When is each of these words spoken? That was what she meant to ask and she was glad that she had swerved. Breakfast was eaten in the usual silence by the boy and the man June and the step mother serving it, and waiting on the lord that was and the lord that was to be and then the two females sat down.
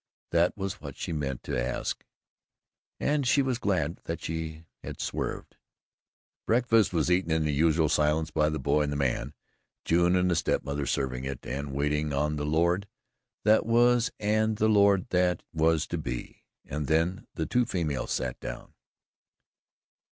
That 0.31 0.57
was 0.57 0.81
what 0.81 0.97
she 0.97 1.13
meant 1.13 1.43
to 1.43 1.63
ask 1.63 2.03
and 2.99 3.27
she 3.27 3.43
was 3.43 3.59
glad 3.59 3.97
that 4.05 4.19
she 4.19 4.65
had 4.83 4.99
swerved. 4.99 5.57
Breakfast 6.47 6.91
was 6.91 7.11
eaten 7.11 7.29
in 7.29 7.45
the 7.45 7.53
usual 7.53 7.87
silence 7.87 8.31
by 8.31 8.49
the 8.49 8.57
boy 8.57 8.81
and 8.81 8.91
the 8.91 8.95
man 8.97 9.35
June 9.85 10.15
and 10.15 10.31
the 10.31 10.35
step 10.35 10.63
mother 10.63 10.87
serving 10.87 11.25
it, 11.25 11.45
and 11.45 11.71
waiting 11.75 12.13
on 12.13 12.35
the 12.35 12.47
lord 12.47 12.87
that 13.43 13.63
was 13.63 14.09
and 14.19 14.57
the 14.57 14.67
lord 14.69 15.07
that 15.11 15.43
was 15.53 15.85
to 15.85 15.99
be 15.99 16.45
and 16.65 16.87
then 16.87 17.27
the 17.35 17.45
two 17.45 17.65
females 17.67 18.11
sat 18.11 18.39
down. 18.39 18.73